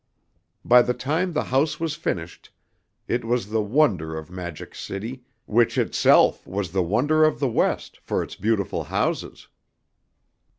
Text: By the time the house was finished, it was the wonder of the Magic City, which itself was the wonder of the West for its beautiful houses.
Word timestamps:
By 0.65 0.81
the 0.81 0.95
time 0.95 1.31
the 1.33 1.43
house 1.43 1.79
was 1.79 1.93
finished, 1.93 2.49
it 3.07 3.23
was 3.23 3.51
the 3.51 3.61
wonder 3.61 4.17
of 4.17 4.29
the 4.29 4.33
Magic 4.33 4.73
City, 4.73 5.21
which 5.45 5.77
itself 5.77 6.47
was 6.47 6.71
the 6.71 6.81
wonder 6.81 7.23
of 7.23 7.39
the 7.39 7.47
West 7.47 7.97
for 8.01 8.23
its 8.23 8.35
beautiful 8.35 8.85
houses. 8.85 9.47